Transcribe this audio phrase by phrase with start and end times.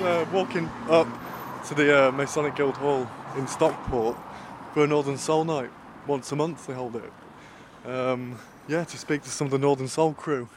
[0.00, 1.08] uh, walking up
[1.68, 4.16] to the uh, Masonic Guild Hall in Stockport
[4.72, 5.70] for a Northern Soul Night.
[6.06, 7.12] Once a month they hold it.
[7.88, 10.48] Um, yeah, to speak to some of the Northern Soul crew.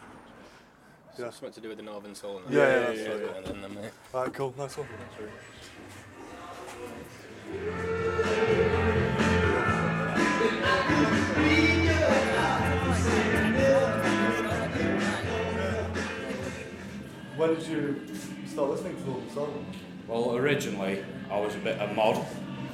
[1.18, 1.29] Yeah.
[1.29, 2.42] Something to do with the Northern Soul.
[2.50, 3.52] Yeah, yeah, yeah, yeah, yeah.
[3.52, 3.78] Then.
[4.14, 4.88] Alright, cool, nice one.
[17.43, 18.00] When did you
[18.47, 19.54] start listening to Northern Soul?
[20.07, 22.25] Well, originally I was a bit of a mod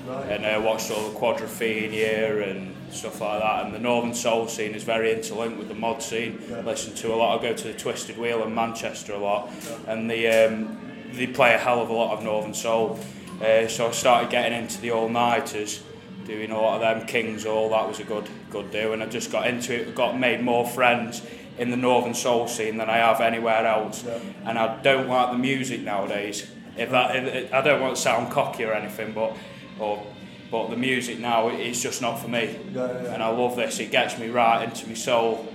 [0.06, 0.30] Right.
[0.30, 3.66] and I watched all the Quadrophenia and stuff like that.
[3.66, 6.40] And the Northern Soul scene is very interlinked with the mod scene.
[6.48, 6.62] Yeah.
[6.62, 7.40] Listen to a lot.
[7.40, 9.50] I go to the Twisted Wheel in Manchester a lot,
[9.88, 10.78] and the um,
[11.14, 13.00] they play a hell of a lot of Northern Soul.
[13.44, 15.82] Uh, so I started getting into the all nighters,
[16.28, 17.70] doing a lot of them Kings Hall.
[17.72, 19.96] That was a good good do, and I just got into it.
[19.96, 21.24] Got made more friends
[21.60, 24.04] in the Northern Soul scene than I have anywhere else.
[24.04, 24.20] Yeah.
[24.46, 26.50] And I don't like the music nowadays.
[26.78, 29.36] If that, if, I don't want to sound cocky or anything, but
[29.78, 30.06] or
[30.52, 32.58] but the music now is just not for me.
[32.74, 33.14] Yeah, yeah.
[33.14, 33.80] And I love this.
[33.80, 35.48] It gets me right into my soul.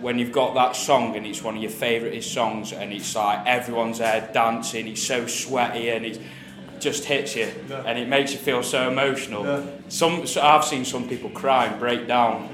[0.00, 3.46] When you've got that song and it's one of your favourite songs and it's like
[3.46, 6.20] everyone's there dancing, it's so sweaty and it
[6.80, 7.82] just hits you Yeah.
[7.86, 9.66] and it makes you feel so emotional.
[9.88, 12.48] Some so I've seen some people cry and break down.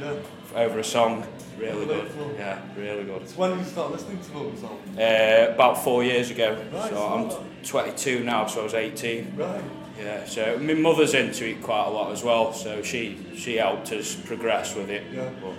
[0.57, 1.25] Over a song.
[1.59, 2.11] Really good.
[2.37, 3.23] Yeah, really good.
[3.37, 4.79] When did you start listening to Northern Soul?
[4.99, 6.59] Uh, about four years ago.
[6.73, 9.35] Right, so I'm so- 22 now, so I was 18.
[9.37, 9.63] Right.
[9.99, 13.91] Yeah, so my mother's into it quite a lot as well, so she she helped
[13.93, 15.05] us progress with it.
[15.13, 15.31] Yeah.
[15.41, 15.55] But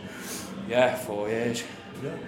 [0.69, 1.63] yeah, four years.
[2.03, 2.19] Yeah, right.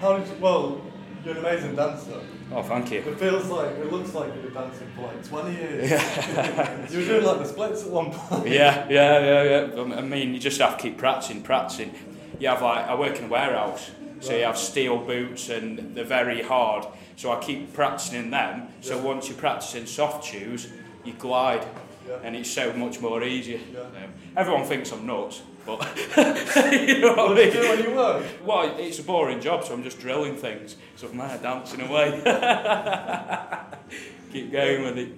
[0.00, 0.80] How did you, well,
[1.24, 2.20] you're an amazing dancer.
[2.52, 2.98] Oh, thank you.
[3.00, 5.90] It feels like, it looks like you've been dancing for like 20 years.
[5.90, 6.86] Yeah.
[6.90, 8.48] you were doing like the splits at one point.
[8.48, 9.42] yeah, yeah, yeah,
[9.74, 9.80] yeah.
[9.80, 11.94] Um, I mean, you just have to keep practicing, practicing.
[12.38, 16.04] You have like, I work in a warehouse, so you have steel boots and they're
[16.04, 16.86] very hard.
[17.16, 18.68] So I keep practicing in them.
[18.80, 19.02] So Yeah.
[19.02, 20.68] once you're practicing soft shoes,
[21.04, 21.66] you glide,
[22.08, 22.16] Yeah.
[22.24, 23.60] and it's so much more easier.
[23.72, 23.80] Yeah.
[23.80, 25.96] Um, everyone thinks I'm nuts, but
[26.72, 28.24] you know what What I do you do when you work?
[28.44, 30.76] Well, it's a boring job, so I'm just drilling things.
[30.96, 32.20] So I'm there dancing away.
[34.32, 35.12] Keep going with it.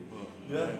[0.51, 0.71] Yeah.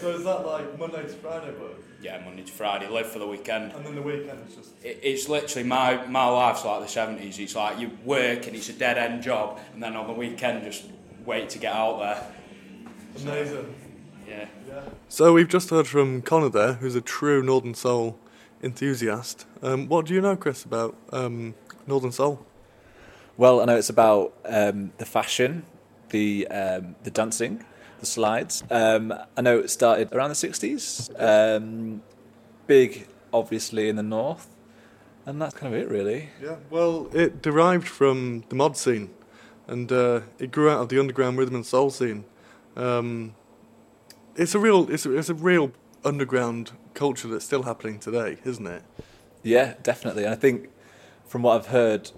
[0.00, 1.76] So is that like Monday to Friday work?
[2.00, 3.72] Yeah, Monday to Friday, live for the weekend.
[3.72, 4.70] And then the weekend is just.
[4.82, 7.38] It, it's literally my my life's like the seventies.
[7.38, 10.64] It's like you work and it's a dead end job, and then on the weekend
[10.64, 10.84] just
[11.24, 12.26] wait to get out there.
[13.22, 13.74] Amazing.
[14.28, 14.46] Yeah.
[14.66, 14.82] Yeah.
[15.08, 18.18] So we've just heard from Connor there, who's a true Northern Soul
[18.62, 19.46] enthusiast.
[19.62, 21.54] Um, what do you know, Chris, about um,
[21.86, 22.44] Northern Soul?
[23.36, 25.64] Well, I know it's about um, the fashion,
[26.10, 27.64] the um, the dancing,
[28.00, 28.62] the slides.
[28.70, 31.10] Um, I know it started around the sixties.
[31.18, 32.02] Um,
[32.66, 34.48] big, obviously, in the north,
[35.26, 36.30] and that's kind of it, really.
[36.42, 36.56] Yeah.
[36.70, 39.10] Well, it derived from the mod scene,
[39.66, 42.24] and uh, it grew out of the underground rhythm and soul scene.
[42.76, 43.34] Um,
[44.36, 45.72] it's a real, it's a, it's a real
[46.04, 48.82] underground culture that's still happening today, isn't it?
[49.42, 50.24] Yeah, definitely.
[50.24, 50.68] And I think
[51.26, 52.10] from what I've heard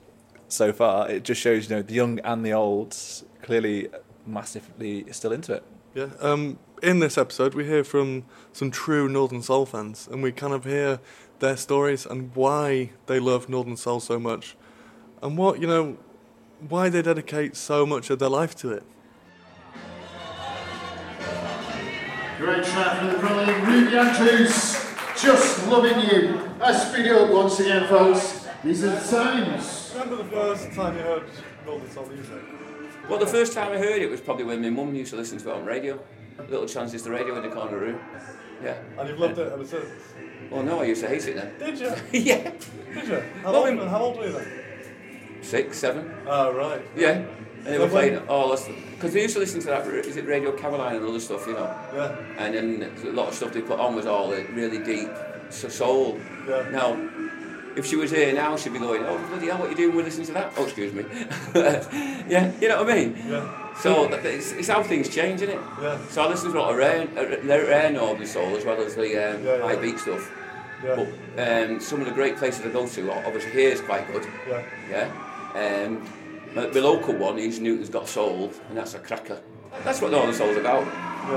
[0.49, 2.97] so far, it just shows you know the young and the old
[3.43, 3.89] clearly
[4.27, 5.65] massively still into it.
[5.95, 6.09] Yeah.
[6.21, 10.53] Um, in this episode, we hear from some true Northern Soul fans, and we kind
[10.53, 11.01] of hear
[11.39, 14.57] their stories and why they love Northern Soul so much,
[15.23, 15.97] and what you know,
[16.69, 18.83] why they dedicate so much of their life to it.
[22.45, 24.77] Great track from the brilliant Ruby Andrews.
[25.19, 26.39] Just loving you.
[26.61, 28.47] Let's speed it up once again, folks.
[28.63, 29.91] These are the times.
[29.95, 31.23] Remember the first time you heard
[31.65, 32.43] Northern Soul music?
[33.09, 35.39] Well, the first time I heard it was probably when my mum used to listen
[35.39, 35.99] to it on radio.
[36.51, 37.99] Little transistor radio in the corner room.
[38.63, 38.77] Yeah.
[38.99, 39.87] And you've loved it ever since.
[40.51, 41.59] Well, no, I used to hate it then.
[41.59, 41.95] Did you?
[42.21, 42.51] yeah.
[42.93, 43.23] Did you?
[43.43, 44.49] How, Well, old, we- how old were you then?
[45.41, 46.13] Six, seven.
[46.27, 46.83] Oh, right.
[46.95, 47.25] Yeah.
[47.65, 48.69] And they were playing all this.
[48.93, 51.55] Because they used to listen to that, is it Radio Caroline and other stuff, you
[51.55, 51.75] know?
[51.95, 52.17] Yeah.
[52.39, 55.09] And then a lot of stuff they put on was all the really deep
[55.51, 56.21] so- soul.
[56.49, 56.69] Yeah.
[56.71, 57.09] Now,
[57.77, 59.97] if she was here now, she'd be going, oh, bloody hell, what are you doing
[59.97, 60.53] with listening to that?
[60.57, 61.05] Oh, excuse me.
[61.55, 63.17] yeah, you know what I mean?
[63.27, 63.75] Yeah.
[63.81, 65.61] So it's, it's how things change, isn't it?
[65.81, 65.99] Yeah.
[66.09, 68.95] So I listen to a lot of rare, uh, rare Northern Soul as well as
[68.95, 69.63] the um, Yeah, yeah.
[69.63, 70.31] high beat stuff.
[70.85, 71.07] Yeah.
[71.37, 74.25] But um, some of the great places I go to, obviously here is quite good.
[74.49, 74.63] Yeah.
[74.91, 75.85] Yeah.
[75.87, 76.07] Um,
[76.55, 79.41] my, my local one is Newton's Got Soul, and that's a cracker.
[79.83, 80.87] That's what Northern Soul's about.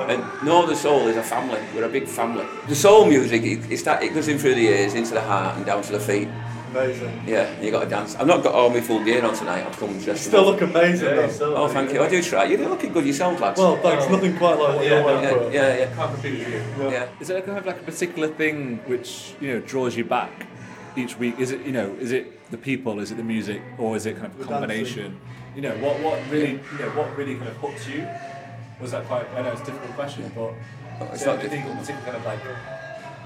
[0.10, 1.60] And Northern Soul is a family.
[1.74, 2.46] We're a big family.
[2.68, 5.58] The soul music, it, it's that, it goes in through the ears, into the heart,
[5.58, 6.28] and down to the feet.
[6.72, 7.24] Amazing.
[7.25, 8.16] Yeah, you got to dance.
[8.16, 9.66] I've not got all my full gear on tonight.
[9.66, 10.25] I've come dressed.
[10.25, 11.08] Still look amazing.
[11.16, 11.56] though.
[11.56, 12.04] Oh, thank you.
[12.04, 12.44] I do try.
[12.44, 13.58] You're looking good yourself, lads.
[13.58, 14.10] Well, thanks.
[14.10, 15.24] Nothing quite like what you're wearing.
[15.24, 15.52] yeah, for.
[15.52, 15.96] yeah, yeah.
[15.96, 16.84] Can't compete with you.
[16.84, 16.92] Yeah.
[16.92, 17.08] yeah.
[17.22, 20.46] Is there kind of like a particular thing which you know draws you back
[20.98, 21.40] each week?
[21.40, 23.00] Is it you know is it the people?
[23.00, 23.62] Is it the music?
[23.78, 25.20] Or is it kind of a combination?
[25.56, 28.08] You know what what really you know what really kind of hooks you?
[28.82, 29.28] Was that quite?
[29.36, 30.54] I know it's a difficult question, but
[31.12, 32.40] It's is not there anything particular kind of like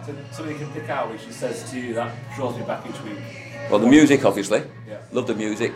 [0.06, 2.86] so something you can pick out which she says to you that draws me back
[2.90, 3.20] each week.
[3.70, 4.64] Well, the music, obviously.
[4.88, 4.98] Yeah.
[5.12, 5.74] Love the music.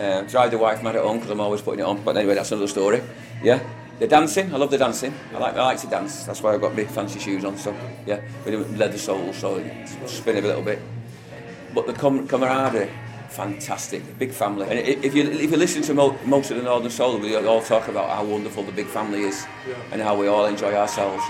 [0.00, 2.02] Uh, drive the wife mad at home because I'm always putting it on.
[2.02, 3.02] But anyway, that's another story.
[3.42, 3.62] Yeah.
[3.98, 5.14] The dancing, I love the dancing.
[5.34, 6.24] I like, I like to dance.
[6.24, 7.58] That's why I've got my fancy shoes on.
[7.58, 7.76] So
[8.06, 10.80] yeah, with leather soles, so it's spin a little bit.
[11.74, 12.90] But the com- camaraderie,
[13.30, 14.02] fantastic.
[14.18, 14.66] Big family.
[14.68, 17.62] And if you if you listen to mo- most of the Northern Soul, we all
[17.62, 19.46] talk about how wonderful the big family is
[19.90, 21.22] and how we all enjoy ourselves.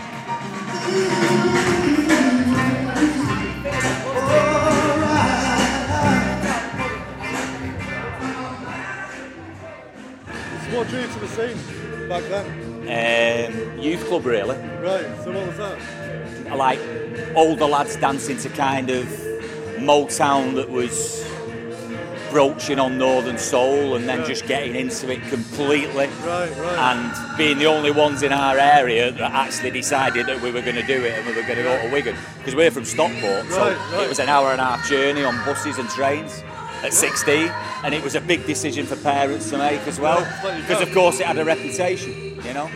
[10.65, 12.47] So what drew you to the scene back then?
[12.83, 14.57] Um, youth club, really.
[14.57, 15.07] Right.
[15.25, 15.79] So what was that?
[16.51, 16.81] I like
[17.35, 19.09] older lads dancing to kind of
[19.85, 21.25] Motown that was
[22.31, 24.27] broaching on Northern Soul and then Yeah.
[24.27, 26.09] just getting into it completely.
[26.25, 26.51] Right.
[26.57, 26.79] Right.
[26.79, 30.77] And being the only ones in our area that actually decided that we were going
[30.77, 32.17] to do it and we were going to go to Wigan.
[32.39, 34.03] Because we're from Stockport, so Right, right.
[34.05, 36.43] it was an hour and a half journey on buses and trains
[36.83, 37.53] at 16.
[37.85, 40.21] And it was a big decision for parents to make as well.
[40.21, 42.71] Yeah, let you Because, of course, it had a reputation, you know?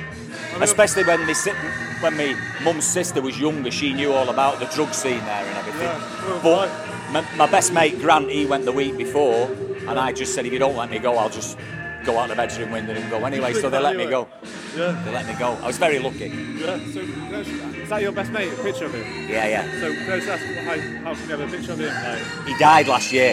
[0.60, 1.52] Especially when my, si-
[2.00, 5.56] when my mum's sister was younger, she knew all about the drug scene there and
[5.58, 5.82] everything.
[5.82, 9.50] Yeah, well, but my, my best mate Grant, he went the week before,
[9.88, 11.58] and I just said, if you don't let me go, I'll just
[12.04, 13.52] go out the bedroom window and go anyway.
[13.52, 14.28] So they let me go.
[14.76, 15.00] Yeah.
[15.04, 15.52] They let me go.
[15.62, 16.28] I was very lucky.
[16.28, 16.78] Yeah.
[16.92, 18.52] So, can I just- is that your best mate?
[18.52, 19.28] A picture of him?
[19.28, 19.80] Yeah, yeah.
[19.80, 21.94] So, can I just ask, how, how can you have a picture of him?
[21.94, 23.32] Like, He died last year.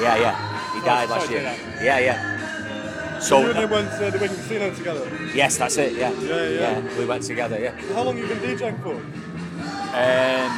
[0.00, 0.72] Yeah, yeah.
[0.72, 1.56] He oh, died sorry last year.
[1.82, 2.35] Yeah, yeah.
[3.20, 5.10] So you and him went to the Wigan Casino together.
[5.34, 5.94] yes, that's it.
[5.94, 6.12] Yeah.
[6.20, 6.98] Yeah, yeah.
[6.98, 7.58] We went together.
[7.58, 7.70] Yeah.
[7.94, 8.96] How long have you been DJing for?
[9.94, 10.52] Um,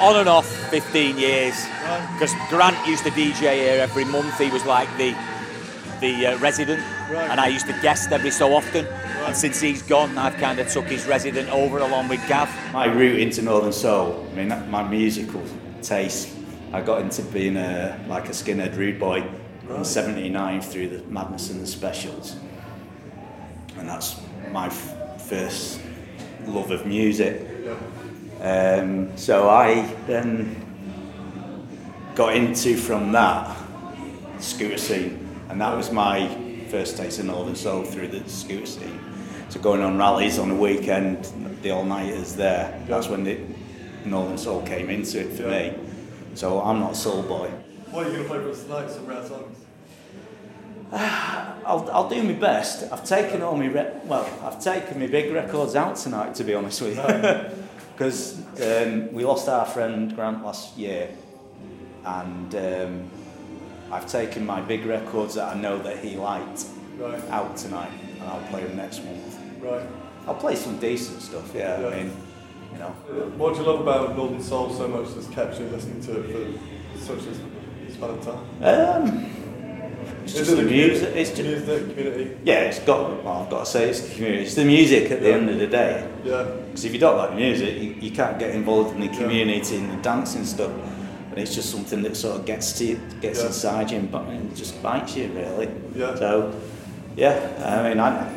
[0.00, 1.54] on and off, 15 years.
[1.84, 2.08] Right.
[2.14, 4.38] Because Grant used to DJ here every month.
[4.38, 5.14] He was like the
[6.00, 6.80] the uh, resident,
[7.10, 7.28] Right.
[7.28, 8.86] and I used to guest every so often.
[9.26, 12.48] And since he's gone, I've kind of took his resident over along with Gav.
[12.72, 15.42] My route into Northern Soul, I mean, my musical
[15.82, 16.28] taste,
[16.72, 19.24] I got into being a like a skinhead rude boy
[19.76, 22.36] in '79 through the Madness and the Specials,
[23.76, 24.20] and that's
[24.50, 25.80] my f- first
[26.46, 27.46] love of music.
[28.40, 30.64] Um, so I then
[32.14, 33.56] got into from that
[34.38, 36.28] scooter scene, and that was my
[36.68, 39.00] first taste of Northern Soul through the scooter scene.
[39.48, 41.24] So going on rallies on the weekend,
[41.62, 42.82] the all nighters there.
[42.86, 43.38] That's when the
[44.04, 45.74] Northern Soul came into it for me.
[46.34, 47.50] So I'm not a soul boy.
[47.90, 48.90] What are you gonna play for us tonight?
[48.90, 49.56] Some rare songs.
[50.92, 52.90] I'll, I'll do my best.
[52.90, 56.54] I've taken all my re- well, I've taken my big records out tonight, to be
[56.54, 57.58] honest with you,
[57.92, 61.10] because um, we lost our friend Grant last year,
[62.06, 63.10] and um,
[63.92, 66.64] I've taken my big records that I know that he liked
[66.98, 67.22] Right.
[67.30, 69.38] out tonight, and I'll play them next month.
[69.60, 69.86] Right.
[70.26, 71.52] I'll play some decent stuff.
[71.54, 71.86] Yeah, Yeah.
[71.88, 72.16] I mean,
[72.72, 72.88] you know.
[73.36, 76.58] What do you love about Northern Soul so much that's kept you listening to it
[76.94, 77.57] for such a
[77.98, 78.38] span of time?
[78.62, 79.26] Um,
[80.24, 81.16] it's Is just the the music.
[81.16, 82.36] It's just, Music, community.
[82.44, 83.24] yeah, it's got.
[83.24, 84.42] Well, I've got to say, it's the community.
[84.44, 85.34] It's the music at the Yeah.
[85.36, 86.06] end of the day.
[86.24, 86.44] Yeah.
[86.66, 89.76] Because if you don't like the music, you, you can't get involved in the community
[89.76, 90.70] and the dancing stuff.
[91.30, 93.46] And it's just something that sort of gets to you, gets Yeah.
[93.46, 95.68] inside you and, and just bites you, really.
[95.96, 96.14] Yeah.
[96.16, 96.52] So,
[97.16, 98.28] yeah, I mean, I,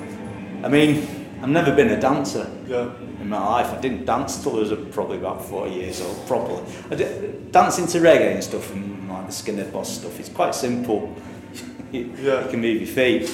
[0.63, 1.07] I mean,
[1.41, 2.87] I've never been a dancer Yeah.
[3.21, 3.73] in my life.
[3.73, 6.61] I didn't dance till I was probably about four years old, properly.
[6.89, 9.00] I did, dancing to reggae and stuff and
[9.31, 11.15] the Skinner Boss stuff, it's quite simple.
[11.91, 12.43] you, Yeah.
[12.43, 13.31] you can move your feet.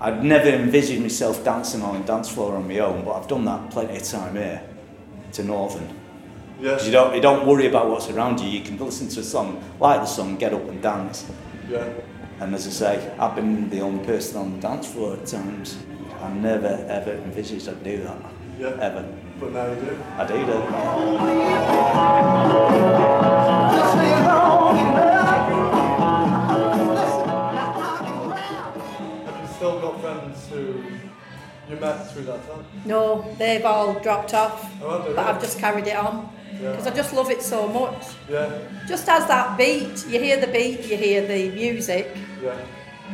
[0.00, 3.44] I'd never envisioned myself dancing on a dance floor on my own, but I've done
[3.46, 4.62] that plenty of time here
[5.32, 5.88] to Northern.
[6.60, 6.70] Yeah.
[6.72, 8.48] 'Cause you don't, you don't worry about what's around you.
[8.48, 11.24] You can listen to a song, like the song, get up and dance.
[11.70, 11.84] Yeah.
[12.40, 15.76] And as I say, I've been the only person on the dance floor at times.
[16.22, 18.18] I never ever envisaged I'd do that.
[18.58, 18.68] Yeah.
[18.80, 19.04] Ever.
[19.40, 19.98] But now you do.
[20.18, 21.86] I do that.
[29.56, 30.82] Still got friends who
[31.68, 32.64] you met through that time?
[32.84, 35.18] No, they've all dropped off, Oh, but?
[35.18, 36.28] I've just carried it on
[36.60, 36.70] Yeah.
[36.72, 38.02] because I just love it so much.
[38.28, 38.50] Yeah.
[38.86, 42.06] Just as that beat, you hear the beat, you hear the music,
[42.42, 42.52] Yeah.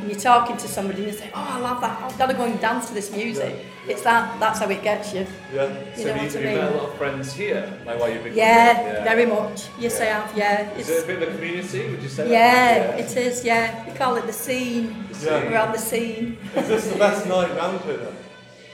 [0.00, 2.00] And you're talking to somebody and you say, "Oh, I love that!
[2.02, 3.54] I've got to go and dance to this music."
[3.88, 4.38] It's that.
[4.38, 5.26] That's how it gets you.
[5.52, 5.66] Yeah.
[5.96, 6.54] You So know you, I have you mean?
[6.58, 7.72] met a lot of friends here?
[7.84, 9.66] Like while you've been Yeah, very much.
[9.78, 10.36] Yes, I have.
[10.36, 12.30] Yeah, Is it's it a bit of a community, would you say?
[12.30, 13.44] yeah, it is.
[13.44, 15.04] Yeah, we call it the scene.
[15.22, 15.50] Yeah.
[15.50, 16.38] We're on the scene.
[16.56, 18.14] Is this the best night round here then?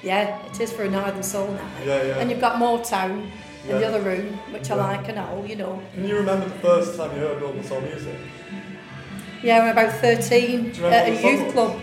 [0.02, 1.68] Yeah, it is for a Northern Soul now.
[1.87, 2.18] Yeah, yeah.
[2.18, 3.10] And you've got Motown
[3.64, 3.78] in Yeah.
[3.78, 5.82] the other room, which I like and all, you know.
[5.94, 8.14] Can you remember the first time you heard Northern Soul music?
[9.42, 11.52] Yeah, I was about 13 Do you remember at a what the song youth was?
[11.52, 11.83] club,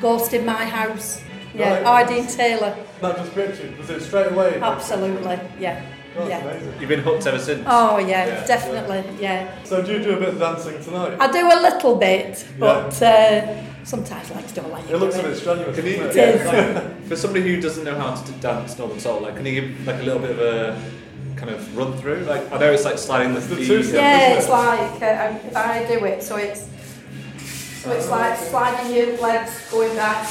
[0.00, 1.22] Ghost in My House.
[1.54, 2.06] Yeah, R.
[2.06, 2.76] Dean Taylor.
[3.00, 4.60] Not just pictured, was it straight away?
[4.60, 5.84] Absolutely, yeah.
[6.14, 6.38] That's yeah.
[6.40, 6.80] amazing.
[6.80, 7.64] You've been hooked ever since.
[7.66, 9.62] Oh yeah, definitely, yeah.
[9.64, 11.16] So do you do a bit of dancing tonight?
[11.20, 15.28] I do a little bit, but uh, sometimes legs don't like It looks a do
[15.28, 15.76] bit strenuous.
[15.76, 16.16] Can you, it?
[16.16, 16.46] is.
[16.46, 19.86] like, for somebody who doesn't know how to dance Northern Soul, like, can you give
[19.86, 20.90] like a little bit of a
[21.36, 22.24] kind of run through?
[22.24, 23.94] Like, I know it's like sliding the the feet.
[23.94, 26.68] Yeah, it's like uh, if I do it, so it's
[27.82, 30.28] so it's like sliding your legs going back.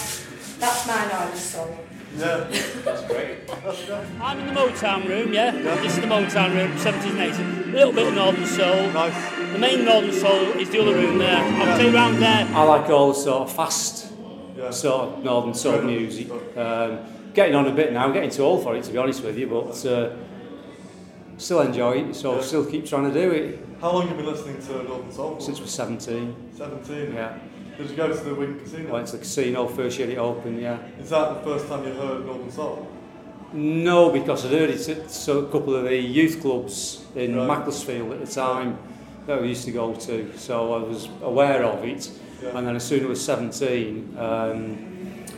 [0.60, 1.78] That's my Northern Soul.
[2.18, 2.48] Yeah.
[2.84, 3.48] That's great.
[3.48, 4.06] That's great.
[4.22, 5.52] I'm in the Motown room, yeah.
[5.52, 7.68] This is the Motown room, 70s and 80s.
[7.68, 8.90] A little bit of Northern Soul.
[8.92, 9.52] Nice.
[9.54, 11.38] The main Northern Soul is the other room there.
[11.38, 12.48] I'll take you round there.
[12.54, 14.12] I like all the sort of fast
[14.58, 14.72] Yeah.
[14.72, 16.30] sort of northern soul music.
[16.58, 17.00] Um,
[17.36, 19.46] getting on a bit now, getting too old for it to be honest with you,
[19.46, 20.16] but uh,
[21.38, 22.42] still enjoy it, so Yeah.
[22.42, 25.40] still keep trying to do it How long have you been listening to Northern Soul
[25.40, 26.36] since we're 17.
[26.58, 27.14] 17.
[27.14, 27.38] Yeah,
[27.78, 28.92] Did you go to the Wigan Casino?
[28.94, 30.60] went to the casino first year it opened.
[30.60, 32.88] Yeah, Is that the first time you heard Northern Soul?
[33.54, 37.48] no, because I'd heard it at so a couple of the youth clubs in Right.
[37.48, 38.78] Macclesfield at the time
[39.28, 42.10] that we used to go to, so I was aware of it.
[42.42, 42.58] Yeah.
[42.58, 44.78] And then as soon as I was 17, um,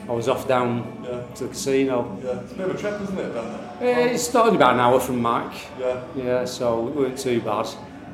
[0.08, 1.22] I was off down Yeah.
[1.36, 2.18] to the casino.
[2.24, 2.40] Yeah.
[2.42, 3.96] It's a bit of a trip, isn't it, down there?
[4.08, 5.54] Uh, it's started about an hour from Mac.
[5.80, 6.02] Yeah.
[6.16, 7.68] Yeah, so it weren't too bad.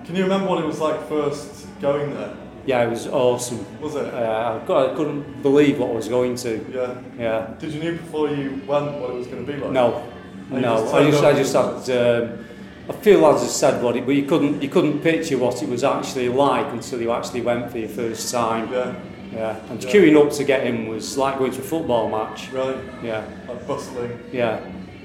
[0.05, 2.35] Can you remember what it was like first going there?
[2.65, 3.63] Yeah, it was awesome.
[3.79, 4.11] Was it?
[4.11, 6.65] Uh, I, got, I couldn't believe what I was going to.
[6.71, 7.01] Yeah.
[7.17, 7.53] Yeah.
[7.59, 9.71] Did you know before you went what it was going to be like?
[9.71, 10.03] No,
[10.51, 10.81] And no.
[10.81, 11.53] just I just, I just
[11.89, 12.23] had.
[12.23, 12.45] Um,
[12.87, 15.69] I feel as I said what it, but you couldn't, you couldn't picture what it
[15.69, 18.71] was actually like until you actually went for your first time.
[18.71, 18.95] Yeah.
[19.33, 19.59] Yeah.
[19.69, 19.89] And Yeah.
[19.91, 22.51] queuing up to get in was like going to a football match.
[22.51, 22.77] Right.
[23.03, 23.25] Yeah.
[23.47, 24.19] Like bustling.
[24.31, 24.59] Yeah.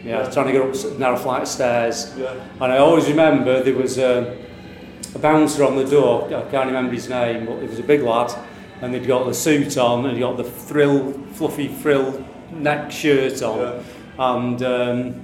[0.05, 0.23] Yeah.
[0.23, 0.31] Yeah.
[0.31, 2.15] Trying to get up a narrow flight of stairs.
[2.19, 2.35] Yeah.
[2.61, 4.37] And I always remember there was a,
[5.15, 8.03] a bouncer on the door, I can't remember his name, but he was a big
[8.03, 8.33] lad,
[8.81, 13.43] and he'd got the suit on, and he'd got the frill, fluffy frill neck shirt
[13.43, 13.73] on, Yeah.
[14.19, 15.15] and um,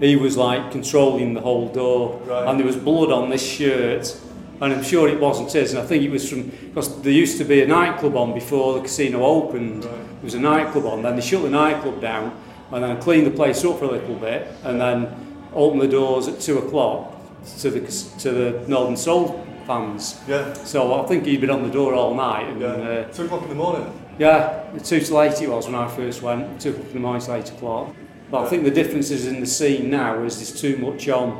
[0.00, 2.48] he was like controlling the whole door, Right.
[2.48, 4.16] and there was blood on this shirt,
[4.60, 7.38] and I'm sure it wasn't his, and I think it was from, because there used
[7.38, 9.94] to be a nightclub on before the casino opened, Right.
[9.94, 12.32] there was a nightclub on, then they shut the nightclub down,
[12.72, 15.06] and then cleaned the place up for a little bit, and then
[15.54, 17.12] opened the doors at two o'clock
[17.60, 17.80] to the
[18.20, 20.20] to the Northern Soul fans.
[20.28, 20.52] Yeah.
[20.64, 22.48] So I think he'd been on the door all night.
[22.48, 22.68] And, Yeah.
[22.68, 23.86] uh, Two o'clock in the morning.
[24.18, 26.60] yeah, two till eight it was when I first went.
[26.60, 27.88] Two o'clock in the morning till eight o'clock.
[28.30, 31.38] But I think the difference is in the scene now is there's too much on.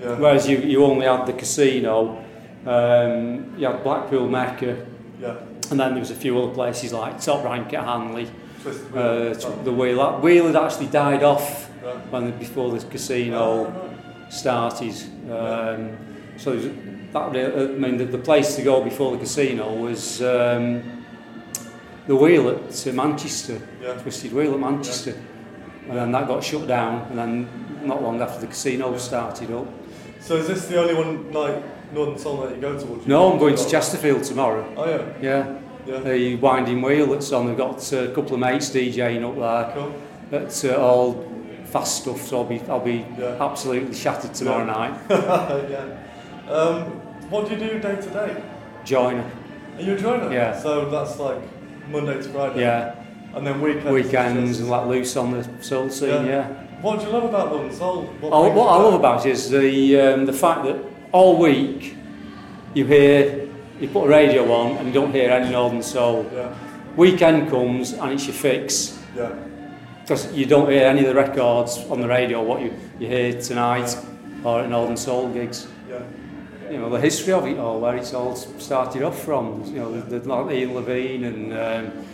[0.00, 0.16] Yeah.
[0.18, 2.18] Whereas you, you only had the casino,
[2.66, 4.76] um, you had Blackpool Mecca,
[5.20, 5.34] Yeah.
[5.70, 8.26] and then there was a few other places like Top Rank at Hanley.
[8.62, 9.34] Twisted Uh, Wheel.
[9.34, 11.94] t- the wheel, wheel had actually died off Right.
[12.10, 13.66] when before the casino
[14.32, 14.94] started.
[15.30, 15.96] Um,
[16.36, 21.04] so that really- I mean, the, the place to go before the casino was um,
[22.06, 23.94] the wheel at uh, Manchester, Yeah.
[23.94, 25.14] Twisted Wheel at Manchester,
[25.88, 27.02] and then that got shut down.
[27.10, 29.66] And then not long after the casino started up.
[30.20, 31.62] So is this the only one night
[31.92, 32.86] Northern Soul that you go to?
[32.86, 34.72] you No, I'm going to to- Chesterfield tomorrow.
[34.76, 35.12] Oh yeah.
[35.20, 35.58] Yeah.
[35.86, 35.98] Yeah.
[35.98, 37.50] The winding wheel that's on.
[37.50, 39.74] I've got uh, a couple of mates DJing up there.
[39.74, 39.92] Cool.
[40.30, 41.24] That's uh, all
[41.72, 43.36] fast stuff, so I'll be I'll be Yeah.
[43.40, 44.72] absolutely shattered tomorrow Yeah.
[44.78, 44.94] night.
[45.70, 46.52] yeah.
[46.52, 46.76] Um,
[47.30, 48.36] what do you do day to day?
[48.84, 49.24] Joiner.
[49.78, 50.32] Are you a joiner?
[50.32, 50.58] Yeah.
[50.60, 51.38] So that's like
[51.90, 52.60] Monday to Friday.
[52.60, 52.94] Yeah.
[53.34, 53.90] And then weekends.
[53.90, 56.26] Weekends and let loose on the soul scene.
[56.26, 56.46] Yeah.
[56.82, 58.02] What do you love about Northern Soul?
[58.20, 60.76] What, Oh, what I love about it is the um, the fact that
[61.12, 61.96] all week
[62.74, 63.48] you hear
[63.80, 66.26] you put a radio on and you don't hear any Northern Soul.
[66.34, 66.52] Yeah.
[66.96, 68.98] Weekend comes and it's your fix.
[69.16, 69.30] Yeah.
[70.02, 73.40] Because you don't hear any of the records on the radio, what you, you hear
[73.40, 73.96] tonight
[74.44, 75.68] or at Northern Soul gigs.
[75.88, 76.02] Yeah.
[76.70, 79.64] You know, the history of it all, where it's all started off from.
[79.66, 82.06] You know, the, the like Ian Levine and um,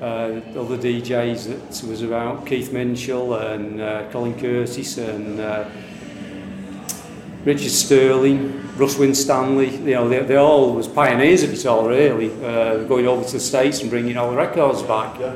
[0.00, 5.68] uh, other DJs that was around, Keith Minshull and uh, Colin Curtis and uh,
[7.44, 12.30] Richard Searling, Russ Winstanley, you know, they, they all was pioneers of it all really,
[12.44, 15.18] uh, going over to the States and bringing all the records back.
[15.18, 15.34] Yeah.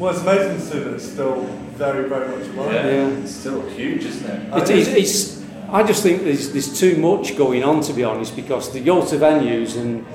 [0.00, 1.42] Well, it's amazing to see that it's still
[1.76, 2.72] very, very much alive.
[2.72, 2.86] Yeah.
[2.86, 3.08] Yeah.
[3.18, 4.70] It's still huge, isn't it?
[4.70, 8.34] It, it's, it's, I just think there's, there's too much going on, to be honest,
[8.34, 10.06] because the go to venues and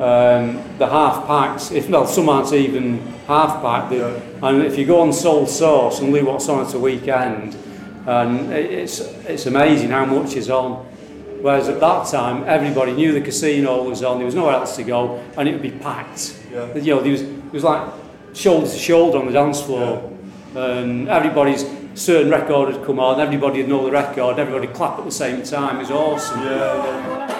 [0.00, 3.90] um, the half packs, if well, some aren't even half packed.
[3.90, 7.56] they- And if you go on Soul Source and look what's on at a weekend,
[8.06, 10.86] and it's it's amazing how much is on.
[11.40, 14.18] Whereas at that time, everybody knew the casino was on.
[14.18, 16.40] There was nowhere else to go, and it would be packed.
[16.52, 16.74] Yeah.
[16.76, 17.82] You know, there was it was like
[18.34, 20.10] shoulder to shoulder on the dance floor,
[20.54, 23.20] and um, everybody's certain record had come on.
[23.20, 24.38] Everybody would know the record.
[24.38, 25.76] Everybody clap at the same time.
[25.76, 26.40] It was awesome.
[26.40, 27.31] Yeah.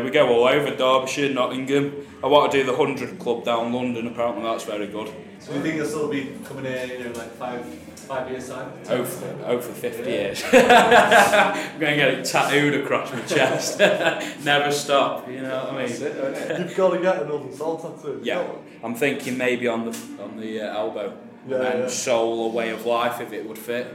[0.00, 2.06] Uh, we go all over Derbyshire, Nottingham.
[2.22, 5.12] I want to do the 100 Club down London, apparently that's very good.
[5.40, 7.64] So you think you'll still be coming in, you know, like five
[8.08, 8.72] five years time?
[8.88, 10.42] Oh for, oh for 50 years.
[10.52, 13.78] I'm going to get it tattooed across my chest.
[14.44, 16.62] Never stop, you know what I mean?
[16.68, 18.20] You've got to get a Northern Soul tattoo.
[18.22, 18.50] Yeah,
[18.82, 21.88] I'm thinking maybe on the on the uh, elbow, Yeah, and yeah.
[21.88, 23.94] soul or way of life if it would fit.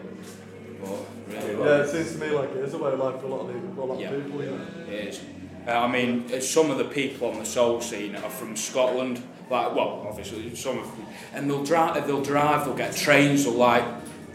[0.82, 0.90] But
[1.28, 3.30] really, Yeah, it seems to me like it is a way of life for a
[3.30, 4.12] lot of, people- for a lot Yeah.
[4.12, 4.44] of people.
[4.44, 4.94] Yeah.
[4.94, 5.22] It is.
[5.68, 9.22] Uh, I mean, uh, some of the people on the soul scene are from Scotland.
[9.50, 12.06] Like, well, obviously some of them, and they'll drive.
[12.08, 12.66] They'll drive.
[12.66, 13.44] They'll get trains.
[13.46, 13.84] They'll like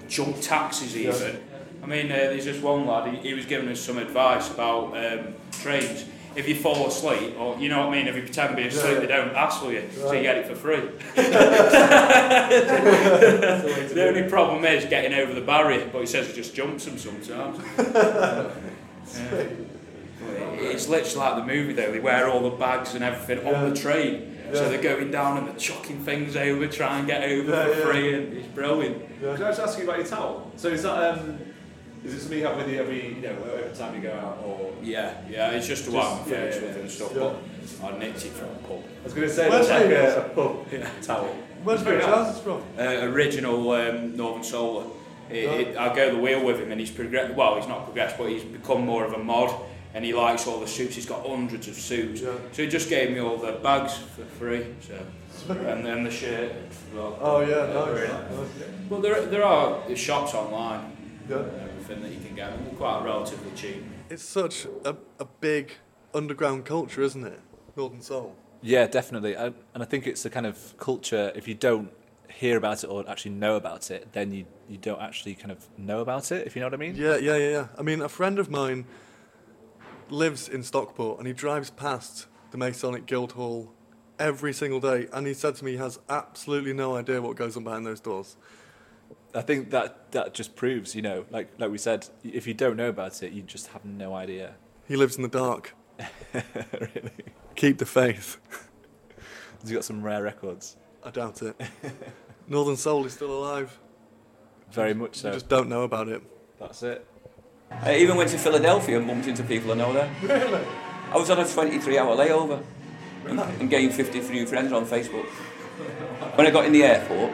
[0.09, 1.41] jump taxis even.
[1.83, 3.13] I mean, uh, there's this one lad.
[3.15, 6.05] He, he was giving us some advice about um, trains.
[6.37, 8.69] If you fall asleep, or you know what I mean, if you pretend to be
[8.69, 9.01] asleep, Yeah.
[9.01, 10.77] they don't hassle you, so you get it for free.
[13.95, 16.97] the only problem is getting over the barrier, but he says he just jumps them
[16.99, 17.59] sometimes.
[19.09, 19.47] Yeah.
[20.61, 21.93] It's literally like the movie though.
[21.93, 25.49] They wear all the bags and everything on the train, so they're going down and
[25.49, 27.85] they're chucking things over, trying to get over Yeah, for yeah.
[27.87, 29.21] free, and it's brilliant.
[29.21, 30.50] Can I just ask you about your towel?
[30.57, 31.38] So is that um,
[32.05, 34.43] is it something you have with you every you know every time you go out
[34.45, 34.73] or?
[34.83, 35.50] Yeah, yeah.
[35.50, 37.35] It's just a while I'm yeah, finished yeah, and stuff, yeah.
[37.81, 38.85] but I nicked it from a pub.
[39.00, 41.37] I was going to say Where's that's like a, a pub towel.
[41.65, 42.62] Where's your trousers from?
[42.79, 44.87] Uh, original um, Northern Solar.
[45.29, 47.35] It, it, I go the wheel with him, and he's progressed.
[47.35, 49.55] Well, he's not progressed, but he's become more of a mod,
[49.99, 50.95] and he likes all the suits.
[50.95, 54.64] He's got hundreds of suits, so he just gave me all the bags for free.
[54.81, 54.97] So,
[55.52, 56.52] and then the shirt.
[56.95, 57.19] Well.
[57.21, 57.85] Oh, yeah, nice.
[57.85, 58.49] very Nice.
[58.88, 60.97] Well, there there are shops online.
[61.28, 61.38] Yeah.
[61.38, 63.83] Everything that you can get, and they're quite relatively cheap.
[64.09, 65.73] It's such a, a big
[66.14, 67.40] underground culture, isn't it?
[67.75, 68.37] Northern Soul.
[68.62, 69.37] Yeah, definitely.
[69.37, 71.90] I, and I think it's the kind of culture, if you don't
[72.28, 75.67] hear about it or actually know about it, then you, you don't actually kind of
[75.76, 76.95] know about it, if you know what I mean?
[76.95, 77.67] Yeah, yeah, yeah, yeah.
[77.76, 78.87] I mean, a friend of mine
[80.11, 83.73] lives in Stockport and he drives past the Masonic Guildhall
[84.18, 87.57] every single day, and he said to me he has absolutely no idea what goes
[87.57, 88.37] on behind those doors.
[89.35, 92.77] I think that that just proves, you know, like like we said, if you don't
[92.77, 94.55] know about it, you just have no idea.
[94.87, 95.75] He lives in the dark.
[96.35, 97.12] really?
[97.55, 98.38] Keep the faith.
[99.62, 100.77] He's got some rare records.
[101.05, 101.61] I doubt it.
[102.49, 103.79] Northern Soul is still alive.
[104.71, 105.29] Very much so.
[105.29, 106.23] You just don't know about it.
[106.59, 107.07] That's it.
[107.70, 110.11] I even went to Philadelphia and bumped into people I know there.
[110.22, 110.64] Really?
[111.11, 112.62] I was on a 23 hour layover
[113.26, 115.26] and, and gained 53 friends on Facebook.
[116.37, 117.33] When I got in the airport,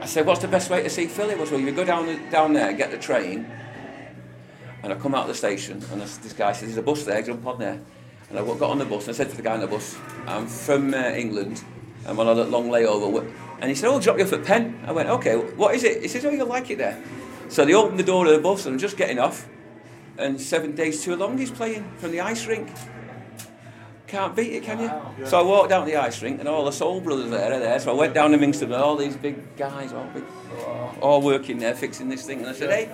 [0.00, 1.34] I said, What's the best way to see Philly?
[1.34, 3.50] Was well, you go down, the, down there, get the train,
[4.82, 7.04] and I come out of the station, and this, this guy says, There's a bus
[7.04, 7.80] there, jump on there.
[8.30, 9.96] And I got on the bus and I said to the guy on the bus,
[10.26, 11.64] I'm from uh, England,
[12.06, 13.28] I'm on a long layover.
[13.60, 14.80] And he said, Oh, I'll drop you off at Penn.
[14.86, 16.00] I went, Okay, what is it?
[16.00, 17.02] He says, Oh, you'll like it there.
[17.50, 19.46] So they opened the door of the bus and I'm just getting off.
[20.16, 22.70] And Seven Days Too Long he's playing from the ice rink.
[24.06, 24.86] Can't beat it, can you?
[24.86, 25.24] Yeah.
[25.24, 27.58] So I walked down to the ice rink and all the Soul Brothers there are
[27.58, 27.78] there.
[27.80, 30.24] So I went down to Mingston and all these big guys, all, big,
[31.00, 32.40] all working there, fixing this thing.
[32.40, 32.90] And I said, Hey,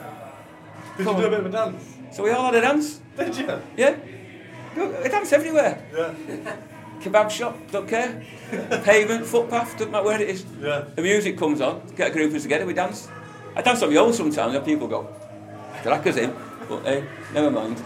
[0.97, 1.95] Did you do a bit of a dance?
[2.13, 3.01] so we all had a dance.
[3.17, 3.63] Did you?
[3.77, 3.97] Yeah.
[4.75, 5.83] Go- I dance everywhere.
[5.95, 6.57] Yeah.
[7.01, 8.23] Kebab shop, don't care.
[8.85, 10.45] Pavement, footpath, doesn't matter where it is.
[10.61, 10.85] Yeah.
[10.95, 13.09] The music comes on, get a group of us together, we dance.
[13.57, 15.09] I on my own sometimes, and people go,
[15.83, 16.35] Dracker's in, eh?
[16.69, 17.83] but hey, never mind.